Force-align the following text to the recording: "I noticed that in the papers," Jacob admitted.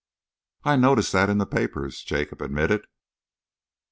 "I 0.63 0.77
noticed 0.77 1.11
that 1.11 1.29
in 1.29 1.37
the 1.37 1.45
papers," 1.45 2.01
Jacob 2.01 2.41
admitted. 2.41 2.87